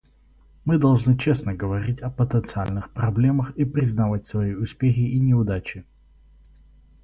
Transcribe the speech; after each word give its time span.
Мы 0.65 0.79
должны 0.79 1.15
честно 1.15 1.53
говорить 1.53 1.99
о 2.01 2.09
потенциальных 2.09 2.91
проблемах 2.91 3.55
и 3.55 3.65
признавать 3.65 4.25
свои 4.25 4.55
успехи 4.55 5.01
и 5.01 5.19
неудачи. 5.19 5.85